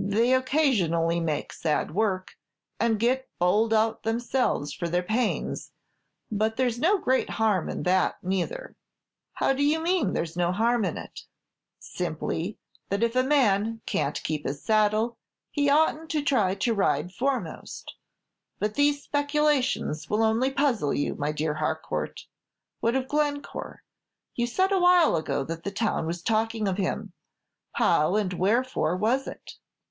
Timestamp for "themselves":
4.04-4.72